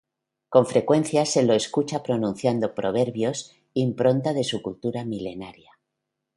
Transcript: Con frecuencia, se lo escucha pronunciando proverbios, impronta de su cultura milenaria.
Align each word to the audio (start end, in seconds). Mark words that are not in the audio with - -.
Con 0.49 0.65
frecuencia, 0.65 1.27
se 1.27 1.43
lo 1.43 1.53
escucha 1.53 2.01
pronunciando 2.01 2.73
proverbios, 2.73 3.53
impronta 3.75 4.33
de 4.33 4.43
su 4.43 4.63
cultura 4.63 5.05
milenaria. 5.05 5.77